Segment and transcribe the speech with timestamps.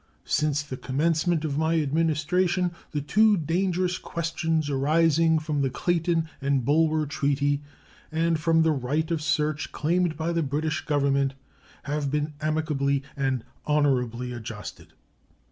[0.25, 6.65] Since the commencement of my Administration the two dangerous questions arising from the Clayton and
[6.65, 7.61] Bulwer treaty
[8.11, 11.35] and from the right of search claimed by the British Government
[11.83, 14.93] have been amicably and honorably adjusted.